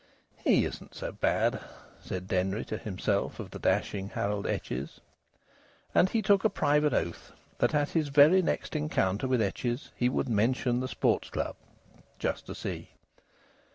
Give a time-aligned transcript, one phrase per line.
[0.43, 1.61] "He isn't so bad,"
[1.99, 4.99] said Denry to himself, of the dashing Harold Etches.
[5.93, 10.09] And he took a private oath that at his very next encounter with Etches he
[10.09, 11.55] would mention the Sports Club
[12.17, 12.93] "just to see."